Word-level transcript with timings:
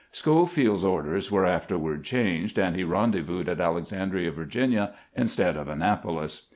Scbofleld's 0.11 0.83
orders 0.83 1.29
were 1.29 1.45
afterward 1.45 2.03
changed, 2.03 2.57
and 2.57 2.75
he 2.75 2.83
rendezvoused 2.83 3.47
at 3.47 3.61
Alexandria, 3.61 4.31
Virginia, 4.31 4.95
instead 5.15 5.55
of 5.55 5.67
Annapolis. 5.67 6.47